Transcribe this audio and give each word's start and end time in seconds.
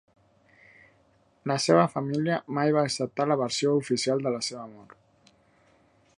La 1.51 1.57
seva 1.67 1.83
família 1.97 2.39
mai 2.59 2.73
va 2.77 2.87
acceptar 2.91 3.29
la 3.33 3.39
versió 3.43 3.75
oficial 3.83 4.27
de 4.27 4.37
la 4.39 4.45
seva 4.51 4.69
mort. 4.75 5.33